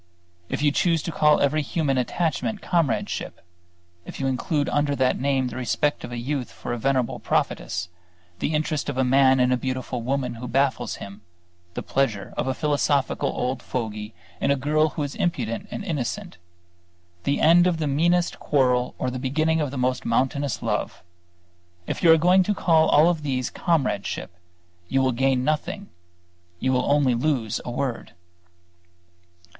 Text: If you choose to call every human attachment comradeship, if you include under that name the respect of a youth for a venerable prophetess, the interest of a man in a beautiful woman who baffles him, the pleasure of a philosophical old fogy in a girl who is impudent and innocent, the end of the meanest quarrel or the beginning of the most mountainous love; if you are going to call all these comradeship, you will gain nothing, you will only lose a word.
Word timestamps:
If 0.49 0.63
you 0.63 0.71
choose 0.71 1.03
to 1.03 1.11
call 1.11 1.39
every 1.39 1.61
human 1.61 1.99
attachment 1.99 2.59
comradeship, 2.59 3.39
if 4.03 4.19
you 4.19 4.25
include 4.25 4.67
under 4.69 4.95
that 4.95 5.19
name 5.19 5.49
the 5.49 5.57
respect 5.57 6.03
of 6.03 6.11
a 6.11 6.17
youth 6.17 6.51
for 6.51 6.73
a 6.73 6.79
venerable 6.79 7.19
prophetess, 7.19 7.87
the 8.39 8.55
interest 8.55 8.89
of 8.89 8.97
a 8.97 9.03
man 9.03 9.39
in 9.39 9.51
a 9.51 9.57
beautiful 9.57 10.01
woman 10.01 10.33
who 10.41 10.47
baffles 10.47 10.95
him, 10.95 11.21
the 11.75 11.83
pleasure 11.83 12.33
of 12.35 12.47
a 12.47 12.55
philosophical 12.55 13.29
old 13.29 13.61
fogy 13.61 14.15
in 14.39 14.49
a 14.49 14.55
girl 14.55 14.89
who 14.89 15.03
is 15.03 15.13
impudent 15.13 15.67
and 15.69 15.83
innocent, 15.85 16.39
the 17.23 17.39
end 17.39 17.67
of 17.67 17.77
the 17.77 17.85
meanest 17.85 18.39
quarrel 18.39 18.95
or 18.97 19.11
the 19.11 19.19
beginning 19.19 19.61
of 19.61 19.69
the 19.69 19.77
most 19.77 20.03
mountainous 20.03 20.63
love; 20.63 21.03
if 21.85 22.01
you 22.01 22.11
are 22.11 22.17
going 22.17 22.41
to 22.41 22.55
call 22.55 22.89
all 22.89 23.13
these 23.13 23.51
comradeship, 23.51 24.35
you 24.87 24.99
will 24.99 25.11
gain 25.11 25.43
nothing, 25.43 25.89
you 26.59 26.73
will 26.73 26.91
only 26.91 27.13
lose 27.13 27.61
a 27.63 27.69
word. 27.69 28.13